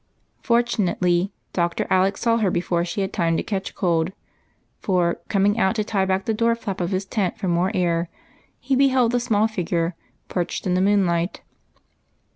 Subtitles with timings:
[0.41, 1.85] Fortunately, Dr.
[1.91, 4.11] Alec saw her before she had time to catch cold,
[4.79, 8.09] for coming out to tie back the door flap of his tent for more air,
[8.59, 9.93] he be held the small figure
[10.27, 11.41] perched in the moonlight.